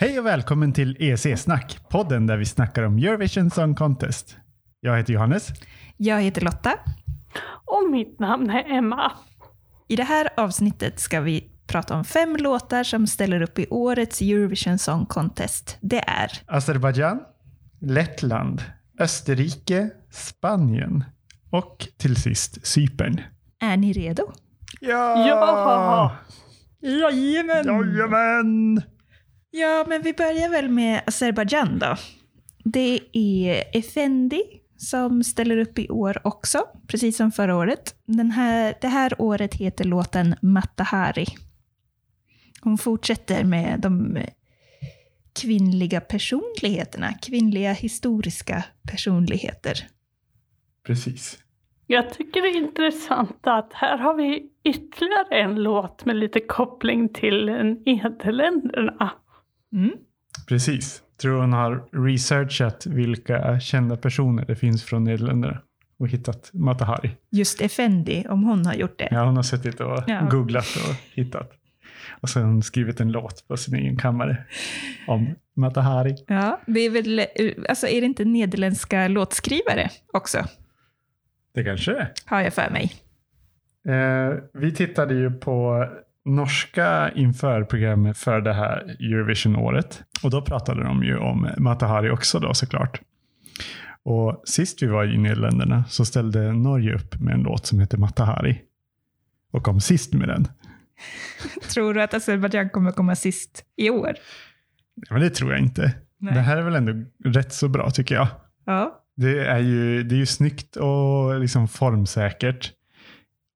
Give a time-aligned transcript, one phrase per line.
[0.00, 4.36] Hej och välkommen till EC-snack, podden där vi snackar om Eurovision Song Contest.
[4.80, 5.48] Jag heter Johannes.
[5.96, 6.72] Jag heter Lotta.
[7.64, 9.12] Och mitt namn är Emma.
[9.88, 14.20] I det här avsnittet ska vi prata om fem låtar som ställer upp i årets
[14.20, 15.78] Eurovision Song Contest.
[15.80, 17.20] Det är Azerbajdzjan,
[17.80, 18.62] Lettland,
[18.98, 21.04] Österrike, Spanien
[21.50, 23.20] och till sist Cypern.
[23.60, 24.32] Är ni redo?
[24.80, 25.28] Ja!
[25.28, 26.16] Ja!
[26.80, 27.66] Jajamän!
[27.66, 28.82] Jajamän!
[29.50, 31.96] Ja, men vi börjar väl med Azerbajdzjan då.
[32.64, 34.42] Det är Effendi
[34.76, 37.94] som ställer upp i år också, precis som förra året.
[38.06, 41.26] Den här, det här året heter låten Matahari.
[42.60, 44.18] Hon fortsätter med de
[45.42, 49.74] kvinnliga personligheterna, kvinnliga historiska personligheter.
[50.86, 51.38] Precis.
[51.86, 57.08] Jag tycker det är intressant att här har vi ytterligare en låt med lite koppling
[57.08, 59.10] till Nederländerna.
[59.72, 59.90] Mm.
[60.48, 61.02] Precis.
[61.20, 65.62] Tror hon har researchat vilka kända personer det finns från Nederländerna
[65.98, 67.16] och hittat Matahari.
[67.30, 69.08] Just Effendi, om hon har gjort det.
[69.10, 70.28] Ja, hon har suttit och Ja.
[70.30, 71.50] googlat och hittat.
[72.20, 74.44] Och hon skrivit en låt på sin egen kammare
[75.06, 76.16] om Matahari.
[76.26, 77.20] Ja, det är väl,
[77.68, 80.38] alltså är det inte nederländska låtskrivare också?
[81.54, 82.12] Det kanske det är.
[82.24, 82.92] Har jag för mig.
[83.88, 85.86] Eh, vi tittade ju på
[86.24, 90.02] norska inför programmet för det här Eurovision-året.
[90.22, 93.00] Och då pratade de ju om Matahari också då såklart.
[94.02, 97.98] Och sist vi var i Nederländerna så ställde Norge upp med en låt som heter
[97.98, 98.62] Matahari.
[99.52, 100.48] Och kom sist med den.
[101.74, 104.12] Tror du att Azerbajdzjan kommer komma sist i år?
[104.94, 105.94] Ja, Men det tror jag inte.
[106.18, 106.34] Nej.
[106.34, 106.92] Det här är väl ändå
[107.24, 108.28] rätt så bra tycker jag.
[108.66, 109.04] Ja.
[109.16, 112.72] Det är ju, det är ju snyggt och liksom formsäkert.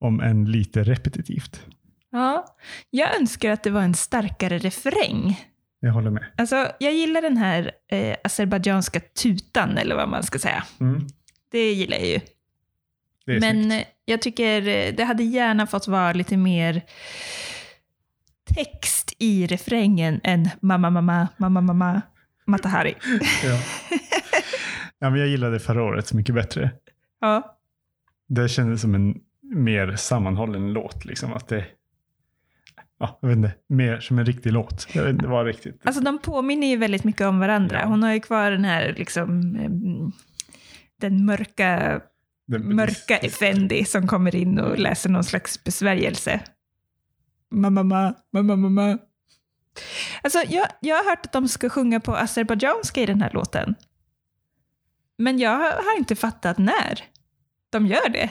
[0.00, 1.66] Om än lite repetitivt.
[2.14, 2.56] Ja.
[2.90, 5.40] Jag önskar att det var en starkare refräng.
[5.80, 6.24] Jag håller med.
[6.36, 10.64] Alltså, jag gillar den här eh, azerbajdzjanska tutan, eller vad man ska säga.
[10.80, 11.06] Mm.
[11.50, 12.20] Det gillar jag ju.
[13.26, 13.86] Men snyggt.
[13.86, 16.82] eh, jag tycker eh, det hade gärna fått vara lite mer
[18.54, 22.02] text i refrängen än mamma, mamma, mamma, mamma,
[22.46, 22.94] Matahari.
[23.44, 23.60] Ja.
[24.98, 26.70] ja, men jag gillade förra året mycket bättre.
[27.20, 27.56] Ja.
[28.28, 31.04] Det kändes som en mer sammanhållen låt.
[31.04, 31.64] Liksom, att det,
[32.98, 34.86] ja, jag vet inte, mer som en riktig låt.
[34.94, 35.80] Jag vet inte vad riktigt.
[35.84, 37.80] Alltså de påminner ju väldigt mycket om varandra.
[37.80, 37.86] Ja.
[37.86, 39.52] Hon har ju kvar den här liksom
[41.00, 42.00] den mörka,
[42.46, 46.40] Det- mörka Effendi som kommer in och läser någon slags besvärjelse.
[47.50, 48.98] Mamma, mamma, mamma, mamma.
[50.22, 53.74] Alltså jag, jag har hört att de ska sjunga på azerbajdzjanska i den här låten.
[55.18, 57.00] Men jag har inte fattat när
[57.70, 58.30] de gör det.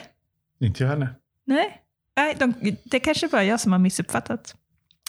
[0.60, 1.14] Inte jag heller.
[1.46, 1.80] Nej,
[2.16, 4.56] Nej de, det kanske bara jag som har missuppfattat.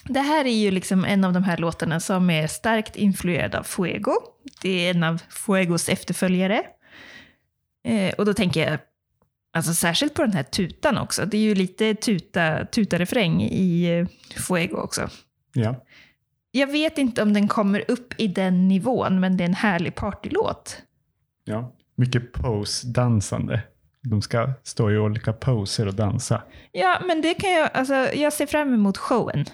[0.04, 3.64] Det här är ju liksom en av de här låtarna som är starkt influerad av
[3.64, 4.14] Fuego.
[4.62, 6.64] Det är en av Fuegos efterföljare.
[7.88, 8.80] Eh, och då tänker jag
[9.54, 11.26] alltså särskilt på den här tutan också.
[11.26, 14.08] Det är ju lite tuta, tuta-refräng i eh,
[14.42, 15.10] Fuego också.
[15.54, 15.86] Ja.
[16.52, 19.96] Jag vet inte om den kommer upp i den nivån, men det är en härlig
[19.96, 20.82] partylåt.
[21.44, 21.72] ja.
[21.98, 23.62] Mycket pose-dansande.
[24.10, 26.44] De ska stå i olika poser och dansa.
[26.72, 29.46] Ja, men det kan jag, alltså jag ser fram emot showen.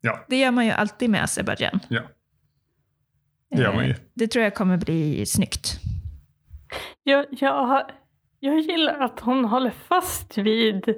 [0.00, 0.24] Ja.
[0.28, 1.80] Det gör man ju alltid med Azerbajdzjan.
[1.88, 2.02] Ja.
[3.50, 3.90] Det gör man ju.
[3.90, 5.80] Eh, Det tror jag kommer bli snyggt.
[7.02, 7.90] Jag, jag,
[8.40, 10.88] jag gillar att hon håller fast vid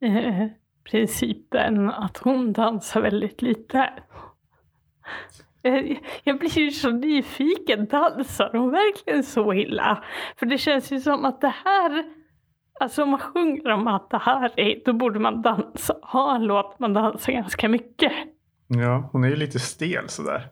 [0.00, 0.46] eh,
[0.90, 3.90] principen att hon dansar väldigt lite.
[5.62, 10.04] Eh, Jag blir ju så nyfiken, dansar hon verkligen så illa?
[10.36, 12.04] För det känns ju som att det här,
[12.80, 16.42] alltså om man sjunger om att det här är, då borde man dansa, ha en
[16.44, 18.12] låt man dansar ganska mycket.
[18.68, 20.48] Ja, hon är ju lite stel sådär.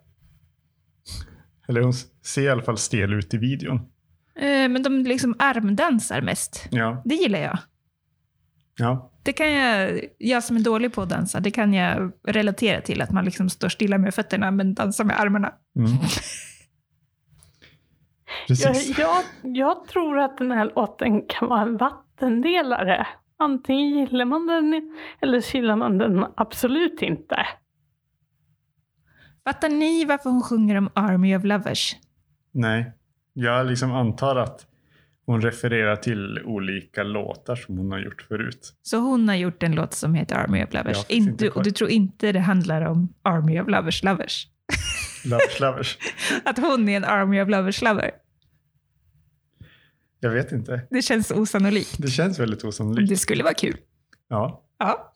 [1.69, 1.93] Eller hon
[2.25, 3.77] ser i alla fall stel ut i videon.
[4.37, 6.69] Eh, Men de liksom armdansar mest.
[6.71, 7.03] Ja.
[7.05, 7.59] Det gillar jag.
[8.79, 9.11] Ja.
[9.28, 13.03] Det kan jag, jag som är dålig på att dansa, det kan jag relatera till.
[13.03, 15.53] Att man liksom står stilla med fötterna men dansar med armarna.
[15.77, 15.91] Mm.
[18.48, 18.98] Jag, Precis.
[18.98, 23.07] jag, jag tror att den här låten kan vara en vattendelare.
[23.39, 27.47] Antingen gillar man den eller gillar man den absolut inte.
[29.45, 31.97] Fattar ni varför hon sjunger om Army of Lovers?
[32.53, 32.92] Nej.
[33.33, 34.66] Jag liksom antar att
[35.28, 38.72] hon refererar till olika låtar som hon har gjort förut.
[38.83, 41.07] Så hon har gjort en låt som heter Army of Lovers.
[41.07, 44.48] Finns inte och du tror inte det handlar om Army of Lovers Lovers?
[45.25, 45.98] Lovers Lovers.
[46.45, 48.10] Att hon är en Army of Lovers lover?
[50.21, 50.86] Jag vet inte.
[50.91, 51.97] Det känns osannolikt.
[51.98, 53.09] Det känns väldigt osannolikt.
[53.09, 53.77] Det skulle vara kul.
[54.28, 54.65] Ja.
[54.78, 55.15] Ja.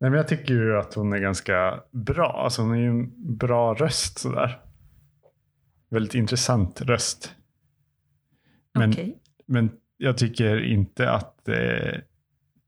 [0.00, 2.42] Nej, men jag tycker ju att hon är ganska bra.
[2.44, 4.60] Alltså hon är ju en bra röst sådär.
[5.90, 7.34] väldigt intressant röst.
[8.74, 9.20] Men, Okej.
[9.46, 12.00] Men jag tycker inte att eh,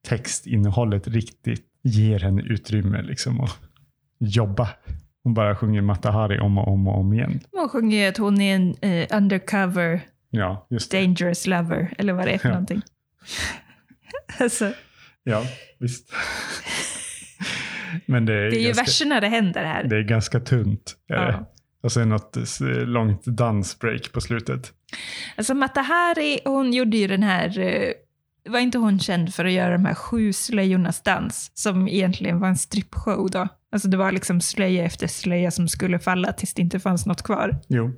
[0.09, 3.59] textinnehållet riktigt ger henne utrymme liksom att
[4.19, 4.69] jobba.
[5.23, 7.41] Hon bara sjunger Matahari om och om och om igen.
[7.53, 10.01] Hon sjunger ju att hon är en eh, undercover
[10.31, 12.53] Ja, dangerous lover, eller vad det är för Ja.
[12.55, 12.83] någonting.
[14.41, 14.73] alltså,
[15.23, 15.43] Ja,
[15.79, 16.13] visst.
[18.07, 19.85] Men det är, det är ju ganska, verserna det händer här.
[19.85, 20.97] det är ganska tunt.
[21.09, 21.15] är.
[21.15, 21.53] Ja.
[21.87, 24.73] Och sen något s- långt dansbreak på slutet.
[25.37, 27.93] Alltså Matahari, hon gjorde ju den här, eh,
[28.51, 32.49] var inte hon känd för att göra de här sju slöjornas dans, som egentligen var
[32.49, 33.49] en strippshow då?
[33.73, 37.23] Alltså det var liksom slöja efter slöja som skulle falla tills det inte fanns något
[37.23, 37.61] kvar.
[37.69, 37.93] Jo,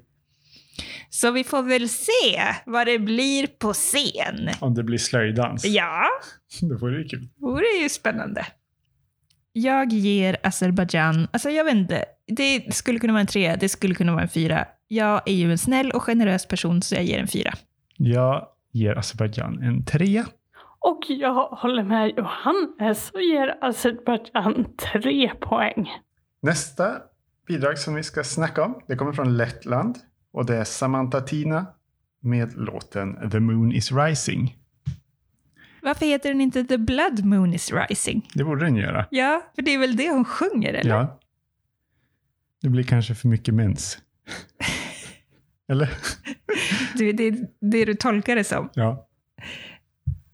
[1.11, 4.49] Så vi får väl se vad det blir på scen.
[4.61, 5.64] om det blir slöjdans.
[5.64, 6.05] Ja,
[6.61, 7.29] Då vore det kul.
[7.40, 8.46] vore ju spännande.
[9.52, 13.94] Jag ger Azerbajdzjan, alltså jag vet inte, det skulle kunna vara en trea, det skulle
[13.94, 14.66] kunna vara en fyra.
[14.88, 17.52] Jag är ju en snäll och generös person så jag ger en fyra.
[17.96, 20.26] Jag ger Azerbajdzjan en trea.
[20.80, 25.88] Och jag håller med Johannes och ger Azerbajdzjan tre poäng.
[26.42, 26.96] Nästa
[27.48, 29.96] bidrag som vi ska snacka om, det kommer från Lettland.
[30.32, 31.66] Och det är Samantha Tina
[32.20, 34.56] med låten The Moon is Rising.
[35.82, 38.28] Varför heter den inte The Blood Moon is Rising?
[38.34, 39.06] Det borde den göra.
[39.10, 40.90] Ja, för det är väl det hon sjunger, eller?
[40.90, 41.20] Ja.
[42.62, 43.99] Det blir kanske för mycket mens.
[45.69, 45.90] Eller?
[46.94, 48.70] Det, det, det du tolkar det som.
[48.75, 49.08] Ja.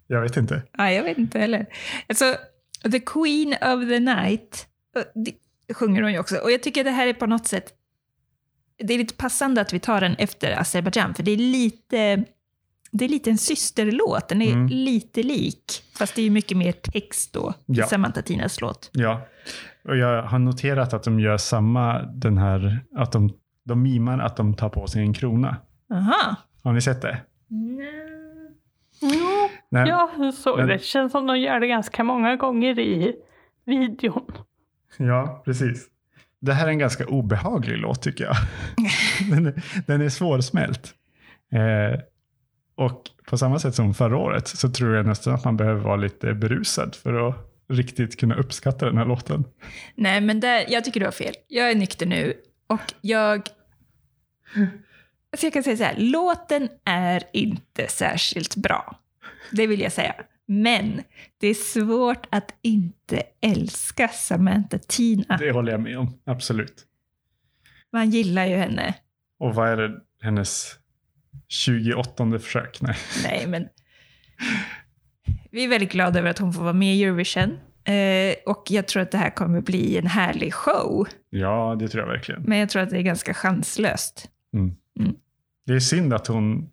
[0.07, 0.63] Jag vet inte.
[0.79, 1.67] Ja, jag vet inte heller.
[2.07, 2.37] Alltså,
[2.93, 6.37] The Queen of the Night eh, det sjunger hon ju också.
[6.37, 7.73] Och jag tycker att det här är på något sätt...
[8.79, 12.25] Det är lite passande att vi tar den efter Azerbajdzjan, för det är lite...
[12.97, 14.29] Det är lite en systerlåt.
[14.29, 14.67] Den är Mm.
[14.67, 17.87] lite lik, fast det är ju mycket mer text då i Ja.
[17.87, 18.91] Samantha Tinas låt.
[18.93, 19.21] Ja.
[19.85, 23.31] Och jag har noterat att de gör samma, den här, att de,
[23.65, 25.57] de mimar att de tar på sig en krona.
[25.93, 26.37] Aha.
[26.63, 27.21] Har ni sett det?
[29.01, 29.89] Jo, Nej.
[29.89, 30.83] jag såg men- det.
[30.83, 33.15] Känns som de gör det ganska många gånger i
[33.65, 34.33] videon.
[34.97, 35.87] Ja, precis.
[36.41, 38.37] Det här är en ganska obehaglig låt tycker jag.
[39.31, 40.95] den, är, den är svårsmält.
[41.53, 42.01] Eh,
[42.75, 45.97] och på samma sätt som förra året så tror jag nästan att man behöver vara
[45.97, 47.37] lite berusad för att
[47.69, 49.45] riktigt kunna uppskatta den här låten.
[49.95, 51.35] Nej, men där, jag tycker du har fel.
[51.49, 52.35] Jag är nykter nu
[52.67, 53.49] och jag...
[55.37, 59.01] Så jag kan säga så här, låten är inte särskilt bra.
[59.53, 60.15] Det vill jag säga.
[60.47, 61.03] Men
[61.39, 65.37] det är svårt att inte älska Samantha Tina.
[65.37, 66.85] Det håller jag med om, absolut.
[67.93, 68.95] Man gillar ju henne.
[69.39, 70.79] Och vad är det, hennes
[71.49, 72.81] 28 försök?
[72.81, 72.97] Nej.
[73.25, 73.69] Nej, men...
[75.51, 77.59] Vi är väldigt glada över att hon får vara med i Eurovision.
[77.85, 81.09] Eh, och jag tror att det här kommer bli en härlig show.
[81.31, 82.43] Ja, det tror jag verkligen.
[82.43, 84.29] Men jag tror att det är ganska chanslöst.
[85.67, 86.71] Det är synd att hon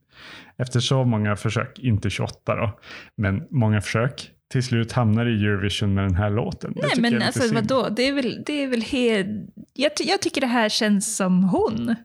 [0.58, 2.80] efter så många försök, inte 28 då,
[3.16, 6.74] men många försök, till slut hamnar i Eurovision med den här låten.
[6.76, 7.54] Nej, men alltså synd.
[7.54, 7.90] vadå?
[7.90, 9.28] Det är väl, det är väl helt...
[9.74, 11.96] Jag, jag tycker det här känns som hon.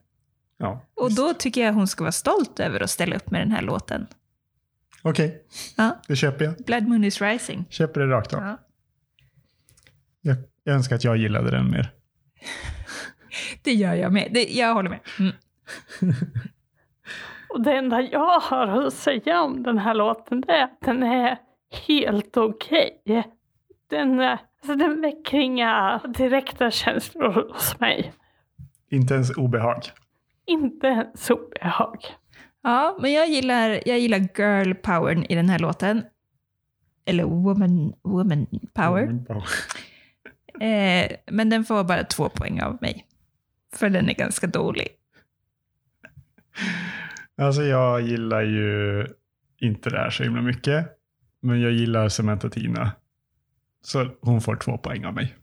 [0.59, 3.51] Ja, Och då tycker jag hon ska vara stolt över att ställa upp med den
[3.53, 4.07] här låten.
[5.03, 5.43] Okej,
[5.77, 6.57] Ja, det köper jag.
[6.57, 7.65] Blood Moon is Rising.
[7.71, 8.41] Köper det rakt av.
[8.43, 8.57] Ja.
[10.21, 11.91] Jag, jag önskar att jag gillade den mer.
[13.63, 14.29] Det gör jag med.
[14.33, 15.01] Det, jag håller med.
[15.19, 15.33] Mm.
[17.49, 21.03] Och det enda jag har att säga om den här låten det är att den
[21.03, 21.39] är
[21.87, 23.03] helt okej.
[23.91, 28.13] Den, är- alltså den väcker inga direkta känslor hos mig.
[28.91, 29.83] Inte ens obehag.
[30.47, 31.99] Inte ens obehag.
[32.63, 36.03] Ja, men jag gillar, jag gillar girl power i den här låten.
[37.05, 39.03] Eller woman, woman power.
[39.03, 39.45] Mm, bra.
[40.61, 43.07] Eh, men den får bara två poäng av mig.
[43.75, 44.89] För den är ganska dålig.
[47.37, 49.07] Alltså jag gillar ju
[49.61, 50.87] inte det här så himla mycket.
[51.41, 52.93] Men jag gillar Samantha Tina.
[53.83, 55.35] Så hon får två poäng av mig.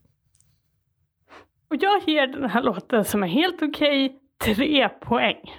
[1.68, 5.52] Och jag ger den här låten som är helt okej tre poäng.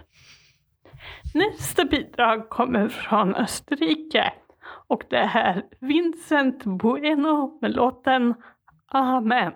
[1.34, 4.34] Nästa bidrag kommer från Österrike
[4.88, 8.34] och det är Vincent Bueno med låten
[8.88, 9.54] Amen.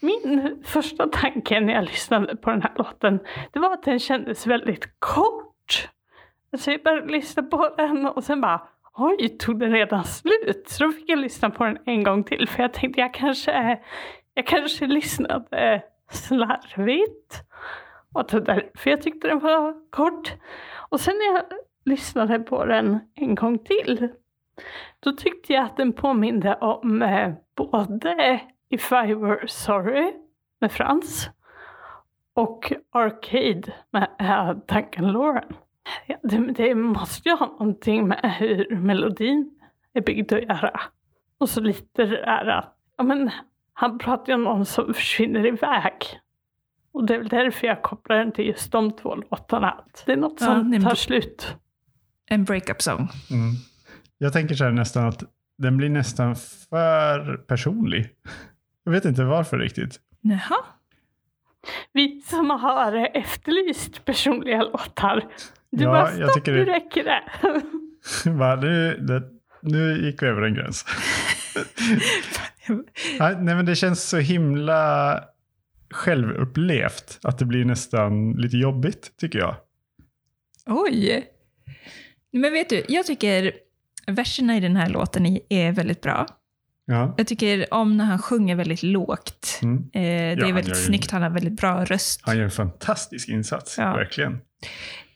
[0.00, 3.20] Min första tanke när jag lyssnade på den här låten
[3.52, 5.88] det var att den kändes väldigt kort.
[6.52, 10.64] Alltså jag började lyssna på den och sen bara oj, tog den redan slut?
[10.68, 13.78] Så då fick jag lyssna på den en gång till för jag tänkte jag kanske
[14.34, 17.42] jag kanske lyssnade slarvigt.
[18.16, 20.34] Och det därför jag tyckte den var kort.
[20.88, 21.44] Och sen när jag
[21.84, 24.08] lyssnade på den en gång till.
[25.00, 30.12] Då tyckte jag att den påminde om eh, både If I Were Sorry
[30.60, 31.30] med Frans.
[32.34, 35.56] och Arcade med eh, Duncan Lauren.
[36.06, 39.60] Ja, det, det måste ju ha någonting med hur melodin
[39.92, 40.80] är byggd att göra.
[41.38, 43.30] Och så lite det där att, ja men
[43.72, 46.20] han pratar ju om någon som försvinner iväg.
[46.96, 49.84] Och det är väl därför jag kopplar den till just de två låtarna.
[50.06, 51.56] Det är något Ja, som men tar slut.
[52.30, 53.08] En breakup song.
[53.30, 53.54] Mm.
[54.18, 55.22] Jag tänker så här nästan att
[55.58, 56.36] den blir nästan
[56.70, 58.08] för personlig.
[58.84, 60.00] Jag vet inte varför riktigt.
[60.20, 60.58] Jaha.
[61.92, 65.24] Vi som har efterlyst personliga låtar.
[65.70, 68.30] Du Ja, bara stopp, tycker nu det- räcker det.
[68.30, 69.22] Va, nu, det,
[69.62, 70.84] nu gick vi över en gräns.
[73.20, 75.20] Nej, men det känns så himla
[75.96, 79.56] självupplevt att det blir nästan lite jobbigt, tycker jag.
[80.66, 81.26] Oj.
[82.32, 83.52] Men vet du, jag tycker
[84.06, 86.26] verserna i den här låten är- är väldigt bra.
[86.86, 87.14] Ja.
[87.18, 89.58] Jag tycker om när han sjunger väldigt lågt.
[89.62, 89.76] Mm.
[89.76, 92.20] Eh, det är han väldigt snyggt, han har väldigt bra röst.
[92.22, 93.92] Han gör en fantastisk insats, Ja.
[93.94, 94.32] verkligen.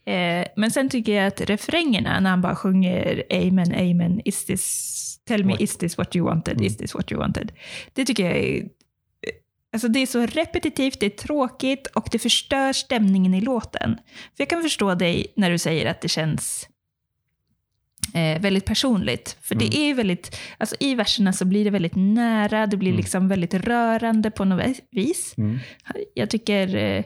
[0.06, 4.96] Eh, men sen tycker jag att refrängerna, när han bara sjunger Amen, Amen, is this,
[5.28, 6.66] tell me, What- is this what you wanted, Mm.
[6.66, 7.52] is this what you wanted.
[7.92, 8.68] Det tycker jag är...
[9.72, 13.96] Alltså det är så repetitivt, det är tråkigt och det förstör stämningen i låten.
[14.36, 16.68] För jag kan förstå dig när du säger att det känns
[18.14, 19.36] eh, väldigt personligt.
[19.42, 19.80] För det Mm.
[19.90, 22.96] är väldigt, alltså i verserna så blir det väldigt nära, det blir Mm.
[23.00, 25.34] liksom väldigt rörande på något vis.
[25.38, 25.58] Mm.
[26.14, 27.04] Jag tycker eh,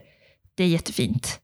[0.54, 1.40] det är jättefint.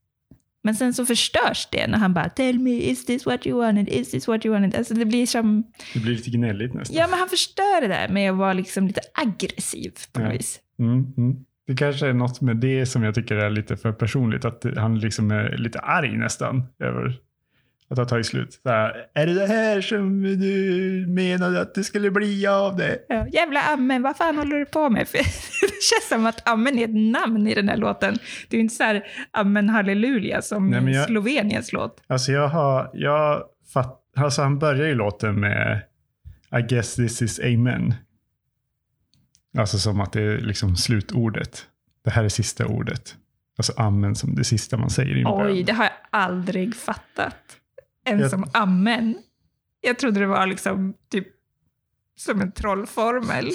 [0.62, 3.88] Men sen så förstörs det när han bara “Tell me, is this what you wanted?
[3.88, 5.64] Is this what you wanted?” Alltså det blir som...
[5.94, 6.96] Det blir lite gnälligt nästan.
[6.96, 10.36] Ja, men han förstör det där med att vara liksom lite aggressiv på något Ja.
[10.38, 10.60] vis.
[10.80, 11.36] Mm, mm.
[11.66, 14.44] Det kanske är något med det som jag tycker är lite för personligt.
[14.44, 17.20] Att han liksom är lite arg nästan över
[17.90, 18.60] att har tagit slut.
[18.62, 22.98] Så här, är det det här som du menade att det skulle bli av det?
[23.08, 25.08] Ja, jävla Amen, vad fan håller du på med?
[25.08, 25.18] För
[25.66, 28.18] det känns som att Amen är ett namn i den här låten.
[28.48, 32.02] Det är ju inte så här Amen halleluja som Nej, jag- Sloveniens låt.
[32.06, 33.42] Alltså jag har, jag
[33.74, 35.82] fatt, alltså han börjar ju låten med
[36.58, 37.94] I guess this is amen.
[39.58, 41.66] Alltså som att det är liksom slutordet.
[42.04, 43.16] Det här är sista ordet.
[43.58, 45.64] Alltså amen som det sista man säger i en Oj, bön.
[45.64, 47.36] det har jag aldrig fattat.
[48.04, 49.18] Jag- som Amen.
[49.80, 51.26] Jag trodde det var liksom typ
[52.16, 53.50] som en trollformel.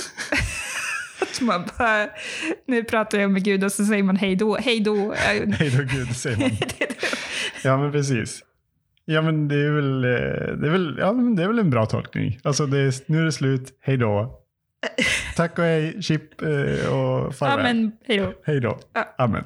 [1.21, 2.07] Att man bara,
[2.67, 5.13] nu pratar jag med Gud och så säger man hej då, hej då.
[5.17, 6.49] Hej då gud, säger man.
[7.63, 8.43] Ja, men precis.
[9.05, 10.09] Ja, men det är väl, eh,
[10.57, 12.39] det är väl, ja, det är väl en bra tolkning.
[12.43, 13.77] Alltså, det är, nu är det slut.
[13.81, 14.41] Hej då.
[15.35, 17.59] Tack och hej, chip eh, och farväl.
[17.59, 18.33] Amen, hej då.
[18.43, 18.79] Hej då.
[19.17, 19.43] Amen.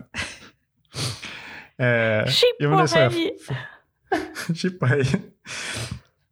[1.77, 3.37] Eh, Chip ja, och hej!
[4.55, 5.03] Chip och hej.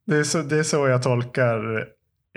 [0.05, 1.87] Det är, så, det är så jag tolkar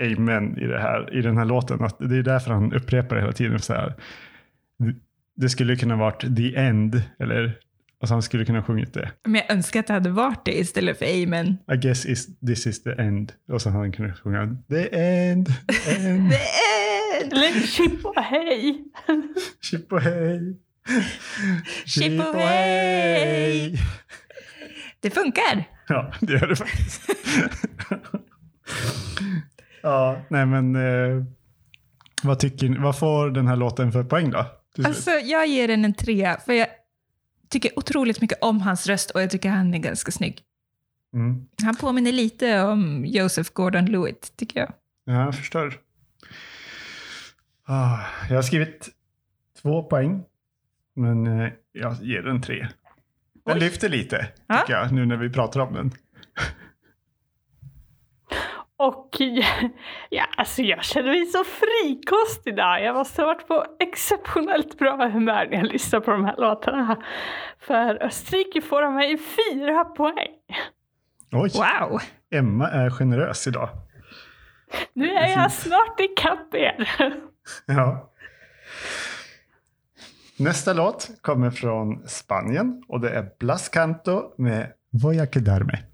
[0.01, 1.83] Amen i, det här, i den här låten.
[1.83, 3.59] Att det är därför han upprepar det hela tiden.
[3.59, 3.93] Så här.
[5.35, 7.01] Det skulle kunna varit the end.
[7.19, 7.59] Eller
[8.01, 9.11] alltså han skulle kunna sjungit det.
[9.23, 11.57] Men jag önskar att det hade varit det istället för Amen.
[11.73, 13.33] I guess is, this is the end.
[13.51, 16.37] Och så hade han kunnat sjunga the end, the end, The
[17.21, 17.33] end!
[17.33, 18.83] Eller chip och hej!
[19.61, 20.57] chip och hej.
[21.85, 23.77] Chip och hej.
[24.99, 25.63] Det funkar.
[25.87, 27.09] Ja, det gör det faktiskt.
[29.83, 31.23] ja, nej men eh,
[32.23, 34.45] vad, tycker, ni- vad får den här låten för poäng då?
[34.83, 36.67] Alltså, jag ger den en trea, för jag
[37.51, 40.41] tycker otroligt mycket om hans röst och jag tycker han är ganska snygg.
[41.13, 41.45] Mm.
[41.63, 44.73] Han påminner lite om Joseph Gordon-Lewitt, tycker jag.
[45.05, 45.73] Ja, jag förstår.
[47.65, 48.89] Ah, jag har skrivit
[49.61, 50.23] två poäng,
[50.95, 52.67] men eh, jag ger den tre.
[53.45, 53.59] Den Oj.
[53.59, 54.57] lyfter lite, Ja.
[54.59, 55.91] tycker jag, nu när vi pratar om den.
[58.87, 59.17] Och
[60.09, 62.83] ja, alltså jag känner mig så frikost idag.
[62.83, 67.03] Jag måste ha varit på exceptionellt bra humör när jag lyssnar på de här låtarna.
[67.59, 70.29] För Österrike får av mig fyra poäng.
[71.31, 72.01] Oj, Wow!
[72.31, 73.69] Emma är generös idag.
[74.93, 76.89] Nu är jag snart ikapp er.
[77.65, 78.11] Ja.
[80.39, 85.90] Nästa låt kommer från Spanien och det är Blas Canto med Voy a quedarme.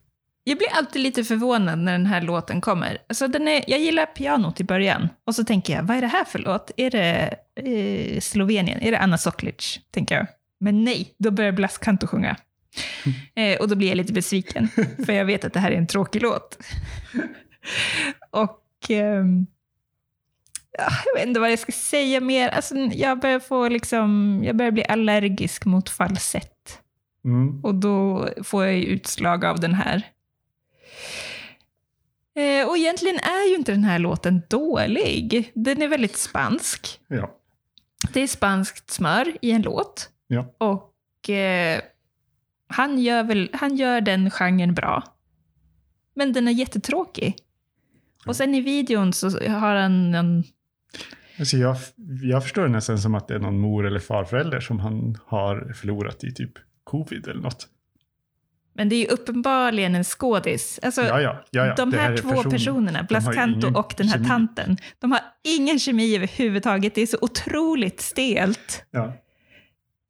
[0.48, 2.98] Jag blir alltid lite förvånad när den här låten kommer.
[3.10, 6.08] Alltså den är, jag gillar pianot i början och så tänker jag, vad är det
[6.08, 6.72] här för låt?
[6.78, 8.82] Är det eh, Slovenien?
[8.82, 9.80] Är det Anna Soklic?
[9.92, 10.28] Tänker jag.
[10.60, 12.38] Men nej, då börjar Blas Canto sjunga.
[13.36, 14.70] Eh, och då blir jag lite besviken,
[15.06, 16.58] för jag vet att det här är en tråkig låt.
[18.32, 18.98] och ja,
[21.06, 22.50] jag vet inte vad jag ska säga mer.
[22.50, 26.80] Alltså, jag börjar få liksom, jag börjar bli allergisk mot falsett.
[27.26, 27.60] Mm.
[27.64, 30.12] Och då får jag utslag av den här.
[32.36, 35.52] Eh, och egentligen är ju inte den här låten dålig.
[35.56, 37.00] Den är väldigt spansk.
[37.08, 37.38] Ja.
[38.14, 40.10] Det är spanskt smör i en låt.
[40.28, 40.56] Ja.
[40.58, 41.82] Och eh,
[42.68, 45.04] han, gör väl, han gör den genren bra.
[46.16, 47.36] Men den är jättetråkig.
[48.26, 50.44] Och sen i videon så har han en...
[51.40, 51.78] Alltså jag,
[52.22, 55.74] jag förstår det nästan som att det är någon mor eller farförälder som han har
[55.76, 56.52] förlorat i typ
[56.84, 57.68] covid eller något.
[58.78, 60.80] Men det är ju uppenbarligen en skådis.
[60.84, 64.28] Alltså, Ja, ja, ja, de här, är två person- personerna, Blaskanto och den här kemi.
[64.28, 66.96] tanten, de har ingen kemi överhuvudtaget.
[66.96, 68.84] Det är så otroligt stelt.
[68.92, 69.06] Ja.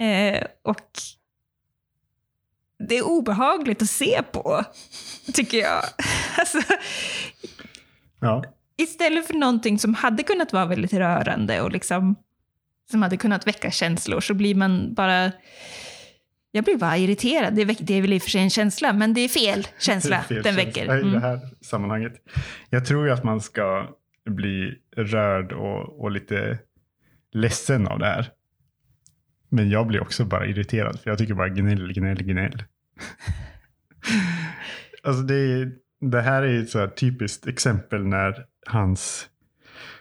[0.06, 0.92] Eh, och
[2.90, 4.64] det är obehagligt att se på,
[5.34, 5.84] tycker jag.
[6.40, 6.58] Alltså,
[8.22, 8.44] ja.
[8.78, 12.16] istället för någonting som hade kunnat vara väldigt rörande och liksom,
[12.92, 15.32] som hade kunnat väcka känslor så blir man bara...
[16.52, 17.56] Jag blir bara irriterad.
[17.56, 19.68] Det, väck, det är väl i och för sig en känsla, men det är fel
[19.80, 20.84] känsla är fel den känsla väcker.
[20.84, 21.22] I det Mm.
[21.22, 22.14] här sammanhanget.
[22.70, 23.96] Jag tror ju att man ska
[24.30, 26.60] bli rörd och, och lite
[27.32, 28.32] ledsen av det här.
[29.50, 32.64] Men jag blir också bara irriterad, för jag tycker bara gnäll, gnäll, gnäll.
[35.04, 39.30] alltså det, det här är ett så här typiskt exempel när hans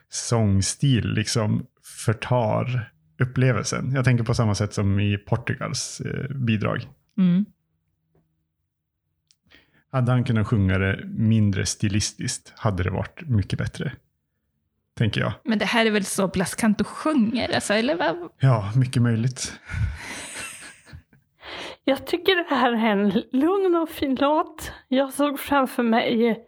[0.09, 1.67] sångstil liksom
[2.05, 3.92] förtar upplevelsen.
[3.94, 6.88] Jag tänker på samma sätt som i Portugals eh, bidrag.
[7.18, 7.44] Mm.
[9.92, 13.92] Hade han kunnat sjunga det mindre stilistiskt hade det varit mycket bättre.
[14.99, 15.32] Tänker jag.
[15.44, 18.30] Men det här är väl så Blaskanto sjunger, alltså, eller vad?
[18.38, 19.61] Ja, mycket möjligt.
[21.85, 24.73] Jag tycker det här är en lugn och fin låt.
[24.88, 26.46] Jag såg framför mig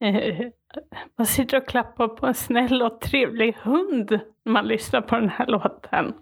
[0.00, 0.46] eh,
[1.16, 4.10] man sitter och klappar på en snäll och trevlig hund
[4.44, 6.14] när man lyssnar på den här låten.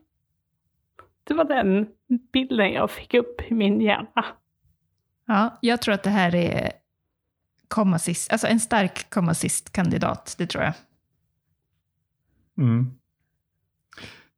[1.25, 1.87] Det var den
[2.33, 4.25] bilden jag fick upp i min hjärna.
[5.27, 6.73] Ja, jag tror att det här är
[7.69, 10.75] komma sist, alltså en stark komma sist-kandidat, det tror jag.
[12.59, 12.99] Mm.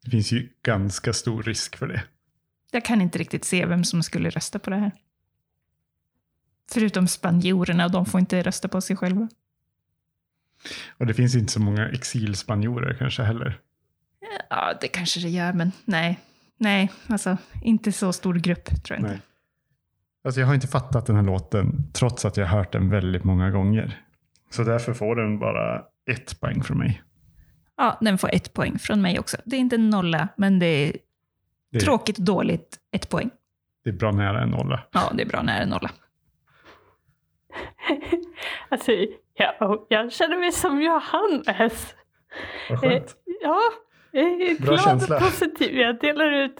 [0.05, 2.03] Det finns ju ganska stor risk för det.
[2.71, 4.93] Jag kan inte riktigt se vem som skulle rösta på det här.
[6.71, 9.29] Förutom spanjorerna, och de får inte rösta på sig själva.
[10.99, 13.61] Och det finns inte så många exilspanjorer kanske heller.
[14.51, 16.21] Ja, det kanske det gör, men nej.
[16.59, 19.11] Nej, alltså inte så stor grupp tror jag inte.
[19.11, 19.21] Nej.
[20.25, 23.25] Alltså jag har inte fattat den här låten trots att jag har hört den väldigt
[23.25, 24.03] många gånger.
[24.51, 27.03] Så därför får den bara ett poäng från mig.
[27.77, 29.37] Ja, den får ett poäng från mig också.
[29.45, 30.97] Det är inte en nolla, men det är
[31.73, 33.31] Det är, tråkigt dåligt ett poäng.
[33.85, 34.83] det är bra nära en nolla.
[34.93, 35.91] Ja, det är bra nära en nolla.
[38.69, 38.93] Alltså,
[39.35, 41.95] jag, jag känner mig som Johannes.
[42.71, 43.17] Vad Eh, skönt.
[43.43, 43.61] ja,
[44.11, 45.17] jag är Bra glad känsla.
[45.17, 45.77] och positiv.
[45.79, 46.57] Jag delar ut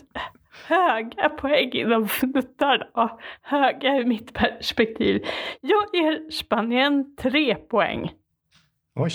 [0.67, 3.19] höga poäng inom fnuttarna.
[3.43, 5.25] Höga ur mitt perspektiv.
[5.61, 8.13] Jag ger Spanien tre poäng.
[8.95, 9.13] Oj.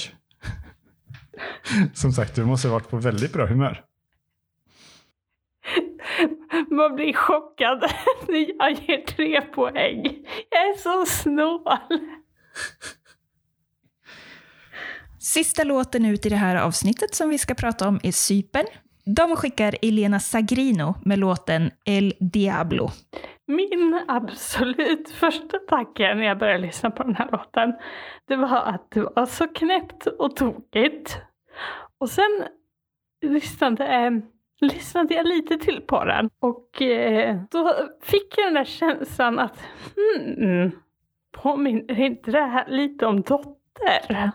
[1.93, 3.83] Som sagt, du måste ha varit på väldigt bra humör.
[6.69, 7.79] Man blir chockad
[8.27, 10.03] när jag ger tre poäng.
[10.49, 11.79] Jag är så snål.
[15.19, 18.65] Sista låten ut i det här avsnittet som vi ska prata om är Cypern.
[19.05, 22.89] De skickar Elena Sagrino med låten El Diablo.
[23.47, 27.73] Min absolut första tanke när jag började lyssna på den här låten,
[28.27, 31.17] det var att det var så knäppt och tokigt.
[31.97, 32.43] Och sen
[33.21, 34.11] lyssnade, eh,
[34.61, 39.59] lyssnade jag lite till på den och eh, då fick jag den där känslan att
[39.95, 40.71] hmm,
[41.31, 44.31] påminner inte det här lite om Dotter?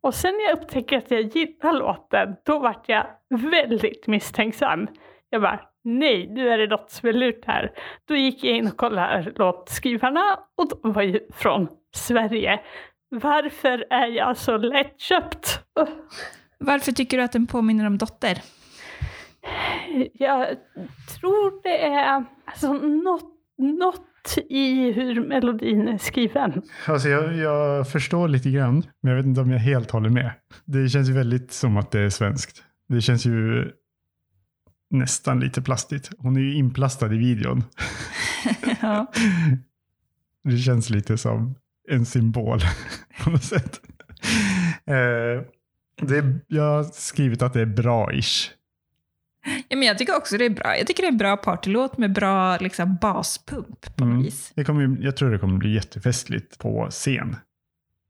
[0.00, 4.88] Och sen när jag upptäcker att jag gillar låten, då vart jag väldigt misstänksam.
[5.30, 7.72] Jag bara, nej, nu är det något som är lurt här.
[8.04, 12.60] Då gick jag in och kollade låtskrivarna och de var ju från Sverige.
[13.08, 15.60] Varför är jag så lättköpt?
[16.58, 18.42] Varför tycker du att den påminner om Dotter?
[20.12, 20.46] Jag
[21.08, 23.24] tror det är alltså, något,
[23.58, 26.62] något i hur melodin är skriven.
[26.86, 30.32] Alltså jag, jag förstår lite grann, men jag vet inte om jag helt håller med.
[30.64, 32.62] Det känns ju väldigt som att det är svenskt.
[32.88, 33.70] Det känns ju
[34.90, 36.10] nästan lite plastigt.
[36.18, 37.64] Hon är ju inplastad i videon.
[38.82, 39.06] ja.
[40.44, 41.54] Det känns lite som
[41.88, 42.60] en symbol
[43.24, 43.80] på något sätt.
[44.86, 45.44] Eh,
[46.02, 48.50] det, jag har skrivit att det är bra-ish.
[49.68, 50.76] Ja, men jag tycker också det är bra.
[50.78, 54.22] Jag tycker det är en bra partylåt med bra liksom, baspump på Mm.
[54.22, 54.52] vis.
[54.54, 57.36] Det kommer, ju- jag tror det kommer bli jättefestligt på scen.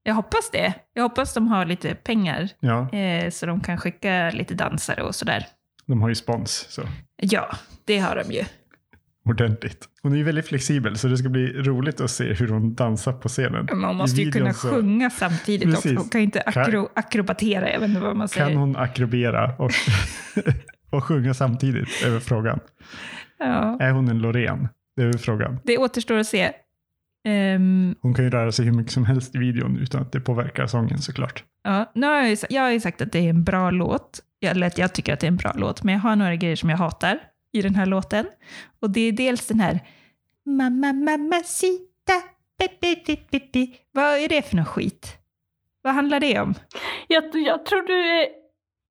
[0.02, 0.72] Jag hoppas det.
[0.94, 5.14] Jag hoppas de har lite pengar Ja, eh, så de kan skicka lite dansare och
[5.14, 5.46] sådär.
[5.86, 6.82] de har ju spons så
[7.16, 8.44] Ja, det har de ju.
[9.24, 9.84] ordentligt.
[10.02, 13.12] Hon är ju väldigt flexibel så det ska bli roligt att se hur hon dansar
[13.12, 13.68] på scenen.
[13.74, 15.94] Man måste ju kunna så sjunga samtidigt också.
[15.94, 18.46] Hon kan inte Kan- akro, akrobatera, jag vet inte vad man säger.
[18.48, 19.70] Kan hon akrobera och,
[20.90, 21.88] och sjunga samtidigt?
[22.04, 22.60] Är väl frågan.
[23.38, 23.76] Ja.
[23.80, 24.68] Är hon en Loreen?
[24.96, 25.58] Det är väl frågan.
[25.64, 26.52] Det återstår att se.
[27.24, 30.20] Ehm, Hon kan ju röra sig hur mycket som helst i videon utan att det
[30.20, 31.44] påverkar sången såklart.
[31.64, 34.20] ja, nu har jag, ju, jag har ju sagt att det är en bra låt.
[34.40, 36.70] Eller jag tycker att det är en bra låt, men jag har några grejer som
[36.70, 37.18] jag hatar
[37.52, 38.26] i den här låten.
[38.80, 39.80] Och det är dels den här
[40.46, 42.12] Mamma, mamma, sita.
[43.92, 45.16] Vad är det för något skit?
[45.82, 46.54] Vad handlar det om?
[47.08, 48.26] Jag, jag, tror du är,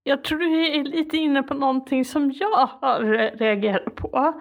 [0.07, 3.03] jag tror du är lite inne på någonting som jag har
[3.37, 4.33] reagerat på.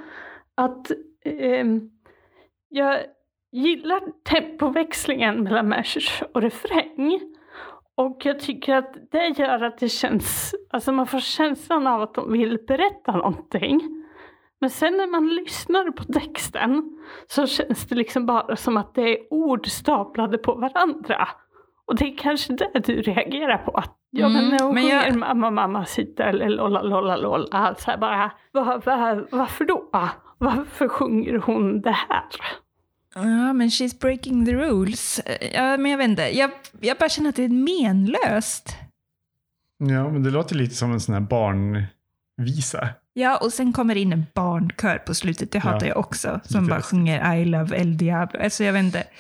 [0.55, 0.90] Att
[1.24, 1.66] eh,
[2.68, 3.00] jag
[3.52, 7.20] gillar tempoväxlingen mellan vers och refräng.
[7.94, 12.14] Och jag tycker att det gör att det känns, alltså man får känslan av att
[12.14, 14.05] de vill berätta någonting.
[14.61, 19.02] Men sen när man lyssnar på texten så känns det liksom bara som att det
[19.02, 21.29] är ord staplade på varandra.
[21.87, 23.70] Och det är kanske det du reagerar på.
[23.70, 27.16] Att, ja Mm, men när hon men jag- sjunger mamma mamma sitter eller lolla lolla
[27.16, 27.75] lolla.
[27.79, 29.88] Så här bara, va, va, varför då?
[30.38, 32.25] Varför sjunger hon det här?
[33.14, 35.20] Ja, men she's breaking the rules.
[35.55, 36.38] Ja, men jag vet inte.
[36.38, 38.77] Jag, jag bara känner att det är menlöst.
[39.79, 42.88] Ja, men det låter lite som en sån här barnvisa.
[43.12, 45.53] Ja, och sen kommer in en barnkör på slutet.
[45.53, 46.40] Det hatar Ja, jag också.
[46.44, 48.40] Som bara sjunger I love El Diablo.
[48.42, 49.05] Alltså jag vet inte.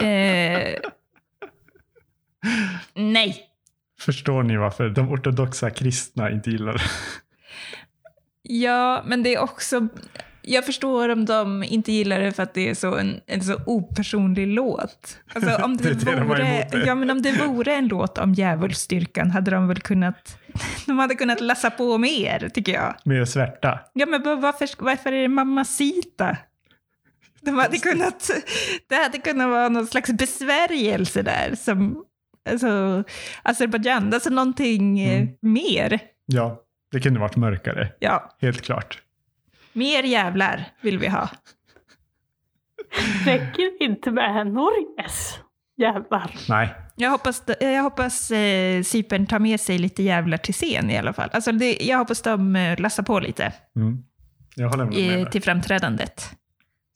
[0.00, 0.74] Eh,
[2.94, 3.36] nej.
[4.00, 6.80] Förstår ni varför de ortodoxa kristna inte gillar det?
[8.42, 9.88] Ja, men det är också...
[10.46, 13.56] Jag förstår om de inte gillar det för att det är så en, en så
[13.66, 15.18] opersonlig låt.
[15.34, 16.78] Alltså om det, Det vore, det.
[16.86, 20.38] ja, men om det vore en låt om djävulsstyrkan hade de väl kunnat...
[20.86, 22.94] De hade kunnat läsa på mer, tycker jag.
[23.04, 23.78] Mer svärta.
[23.92, 26.36] Ja, men va- varför, varför är det Mamacita?
[27.40, 28.30] De hade kunnat,
[28.88, 31.54] det hade kunnat vara någon slags besvärjelse där.
[31.54, 32.04] Som,
[32.50, 33.04] alltså,
[33.42, 35.34] Azerbajdzjan, alltså någonting eh, Mm.
[35.40, 36.00] mer.
[36.26, 36.60] Ja,
[36.92, 37.92] det kunde varit mörkare.
[37.98, 39.02] Ja, Helt klart.
[39.72, 41.30] mer jävlar vill vi ha.
[43.26, 45.38] Räcker inte med Norges
[45.76, 46.34] jävlar?
[46.48, 50.98] Nej, Jag hoppas, jag hoppas eh, Cypern tar med sig lite jävlar till scen i
[50.98, 51.30] alla fall.
[51.32, 53.98] Alltså det, jag hoppas de eh, lassar på lite mm.
[54.56, 54.94] jag håller med.
[54.98, 55.32] i, med.
[55.32, 56.30] till framträdandet.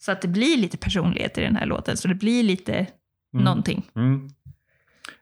[0.01, 2.87] Så att det blir lite personlighet i den här låten, så det blir lite
[3.35, 3.45] Mm.
[3.45, 3.87] någonting.
[3.97, 4.29] Mm.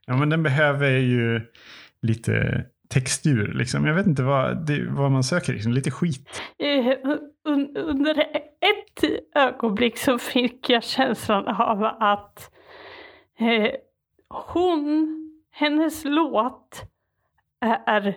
[0.07, 1.41] Ja, men den behöver ju
[2.03, 3.53] lite textur.
[3.53, 3.87] Liksom.
[3.87, 5.53] Jag vet inte vad, det, vad man söker.
[5.53, 5.73] Liksom.
[5.73, 6.43] Lite skit.
[7.45, 12.51] Un, under ett ögonblick så fick jag känslan av att
[13.39, 13.71] eh,
[14.29, 15.09] hon,
[15.53, 16.83] hennes låt
[17.87, 18.17] är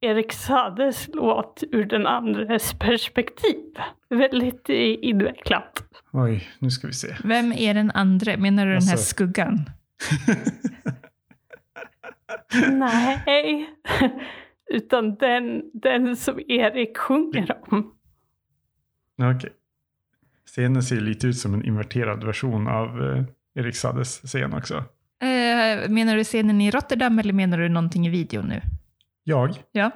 [0.00, 3.64] Erik Sades låt ur den andres perspektiv.
[4.08, 5.82] Väldigt invecklat.
[6.12, 7.16] Oj, nu ska vi se.
[7.24, 8.36] Vem är den andra?
[8.36, 9.58] Menar du den här Alltså- skuggan?
[12.72, 13.70] Nej,
[14.70, 17.94] utan den, den som Erik sjunger om.
[19.22, 19.52] Okej.
[20.46, 24.74] Scenen ser lite ut som en inverterad version av eh, Erik Sades scen också.
[25.22, 28.60] Eh, menar du scenen i Rotterdam eller menar du någonting i videon nu?
[29.24, 29.50] Jag?
[29.72, 29.90] Ja.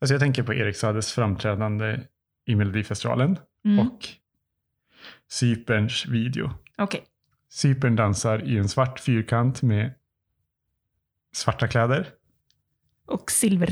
[0.00, 2.00] Alltså jag tänker på Erik Sades framträdande
[2.46, 3.78] i Melodifestivalen Mm.
[3.88, 3.98] och
[5.30, 6.50] Cyperns video.
[6.78, 7.04] Okej.
[7.50, 9.90] Cypern dansar i en svart fyrkant med
[11.34, 12.08] svarta kläder,
[13.06, 13.68] Och silver...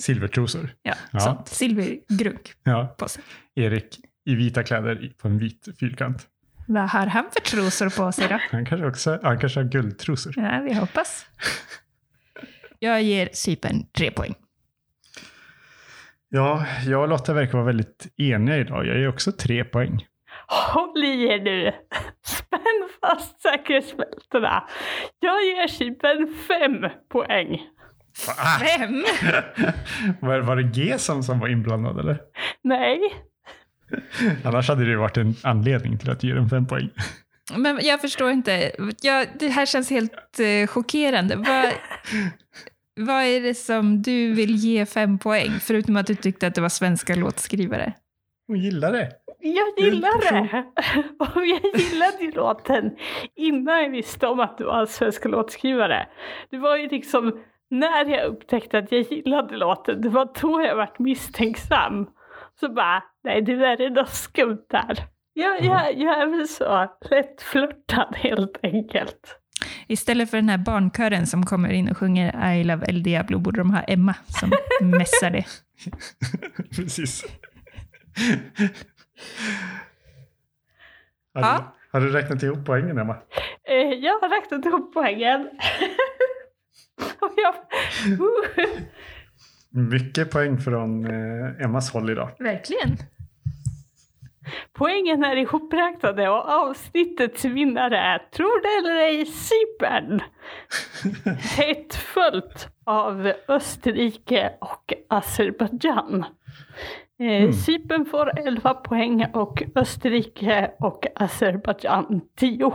[0.00, 0.70] silvertrosor.
[0.82, 1.20] Ja, Ja.
[1.20, 1.48] sånt.
[1.48, 3.22] Silvergrunk Ja, på sig.
[3.54, 6.26] Erik i vita kläder på en vit fyrkant.
[6.68, 8.38] Vad har han för trosor på sig då?
[8.50, 10.34] Han kanske också han kanske har guldtrosor.
[10.36, 11.26] Ja, vi hoppas.
[12.78, 14.34] Jag ger Cypern tre poäng.
[16.28, 18.86] Ja, jag och Lotta verkar vara väldigt eniga idag.
[18.86, 20.06] Jag ger också tre poäng.
[20.48, 21.72] Håll i er nu!
[22.26, 24.64] Spänn fast säkerhetsbältena.
[25.20, 27.62] Jag ger Cypern fem poäng.
[28.38, 29.04] Ah, Fem?
[30.20, 32.20] var, var det G som, som var inblandad eller?
[32.62, 33.00] Nej,
[34.44, 36.90] Annars hade det varit en anledning till att ge den fem poäng.
[37.56, 38.72] Men jag förstår inte.
[39.02, 41.36] Jag, det här känns helt eh, chockerande.
[41.36, 41.72] Vad,
[43.00, 45.50] vad är det som du vill ge fem poäng?
[45.60, 47.92] Förutom att du tyckte att det var svenska låtskrivare.
[48.46, 49.12] Hon gillar det.
[49.40, 50.64] Jag gillar det.
[51.18, 52.96] Och jag gillade ju låten
[53.34, 56.06] innan jag visste om att du var en svensk låtskrivare.
[56.50, 60.76] Det var ju liksom när jag upptäckte att jag gillade låten, det var då jag
[60.76, 62.06] vart misstänksam.
[62.60, 64.96] Så bara, nej det där är något skumt där.
[65.32, 69.38] Jag, jag, jag är väl så lättflörtad helt enkelt.
[69.86, 73.60] Istället för den här barnkören som kommer in och sjunger I love El Diablo borde
[73.60, 75.44] de ha Emma som mässar det.
[76.76, 77.24] Precis.
[81.34, 81.58] Har, Ja.
[81.58, 83.16] du, har du räknat ihop poängen, Emma?
[83.64, 85.50] Eh, jag har räknat ihop poängen.
[87.36, 87.54] Jag,
[89.90, 92.30] Mycket poäng från eh, Emmas håll idag.
[92.38, 92.96] Verkligen.
[94.72, 100.20] Poängen är ihopräknade och avsnittets vinnare är, tror det eller ej, Cypern.
[101.56, 106.24] Tätt följt av Österrike och Azerbajdzjan.
[107.18, 107.52] Eh, Mm.
[107.52, 112.72] Cypern får 11 poäng och Österrike och Azerbajdzjan 10.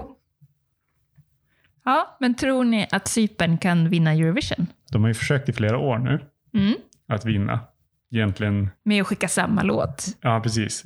[1.86, 4.67] Ja, men tror ni att Cypern kan vinna Eurovision?
[4.91, 6.19] De har ju försökt i flera år nu
[6.54, 6.73] Mm.
[7.08, 7.60] att vinna.
[8.13, 10.06] Egentligen, Med att skicka samma låt.
[10.21, 10.84] ja precis.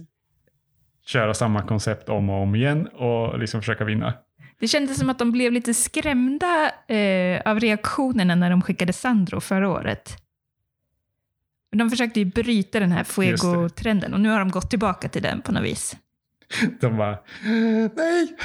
[1.06, 4.14] Köra samma koncept om och om igen och liksom försöka vinna.
[4.60, 9.40] Det kändes som att de blev lite skrämda eh, av reaktionerna när de skickade Sandro
[9.40, 10.18] förra året.
[11.78, 15.42] De försökte ju bryta den här Fuego-trenden och nu har de gått tillbaka till den
[15.42, 15.96] på något vis.
[16.82, 17.18] De bara,
[17.96, 18.38] nej,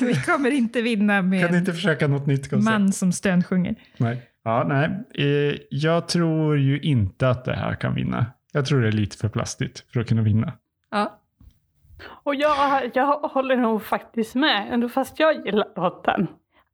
[0.00, 2.64] Vi kommer inte vinna med kan inte försöka något nytt koncept?
[2.64, 3.74] man som stönsjunger.
[3.96, 4.30] Nej.
[4.44, 5.04] Ja, nej.
[5.26, 8.26] Eh, jag tror ju inte att det här kan vinna.
[8.52, 10.52] Jag tror det är lite för plastigt för att kunna vinna.
[10.90, 11.20] Ja.
[12.08, 16.26] Och jag, jag håller nog faktiskt med, ändå fast jag gillar låten.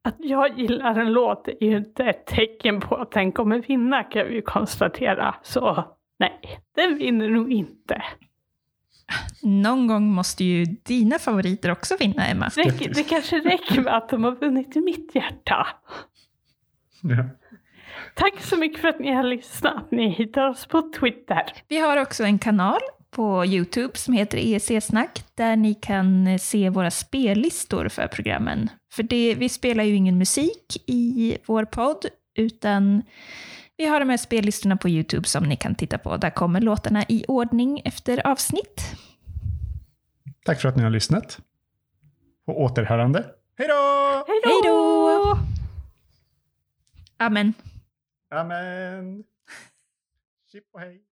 [0.05, 4.03] Att jag gillar en låt är ju inte ett tecken på att den kommer vinna
[4.03, 5.35] kan vi ju konstatera.
[5.43, 5.85] Så
[6.19, 6.39] nej,
[6.75, 8.03] den vinner nog inte.
[9.41, 12.49] Någon gång måste ju dina favoriter också vinna, Emma.
[12.55, 15.67] Det, det kanske räcker med att de har vunnit i mitt hjärta.
[17.01, 17.25] Ja.
[18.15, 19.91] Tack så mycket för att ni har lyssnat.
[19.91, 21.43] Ni hittar oss på Twitter.
[21.67, 22.79] Vi har också en kanal
[23.11, 28.69] på Youtube som heter EEC-snack där ni kan se våra spellistor för programmen.
[28.93, 33.03] För det, vi spelar ju ingen musik i vår podd utan
[33.77, 36.17] vi har de här spellistorna på Youtube som ni kan titta på.
[36.17, 38.81] Där kommer låtarna i ordning efter avsnitt.
[40.45, 41.39] Tack för att ni har lyssnat.
[42.45, 43.25] På återhörande.
[43.57, 44.23] Hej då!
[44.27, 45.37] Hej Hej då!
[47.17, 47.53] Amen.
[48.29, 49.23] Amen.
[50.51, 51.12] Chip och hej.